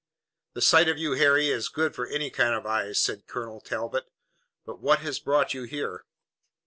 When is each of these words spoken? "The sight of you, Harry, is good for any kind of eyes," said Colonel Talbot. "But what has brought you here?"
"The 0.53 0.63
sight 0.63 0.87
of 0.89 0.97
you, 0.97 1.11
Harry, 1.11 1.49
is 1.49 1.69
good 1.69 1.93
for 1.93 2.07
any 2.07 2.31
kind 2.31 2.55
of 2.55 2.65
eyes," 2.65 2.97
said 2.99 3.27
Colonel 3.27 3.61
Talbot. 3.61 4.07
"But 4.65 4.79
what 4.79 5.01
has 5.01 5.19
brought 5.19 5.53
you 5.53 5.61
here?" 5.65 6.05